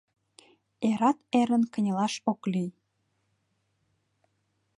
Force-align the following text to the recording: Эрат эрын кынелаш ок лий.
Эрат 0.89 1.19
эрын 1.39 1.63
кынелаш 1.73 2.13
ок 2.31 2.41
лий. 2.51 2.69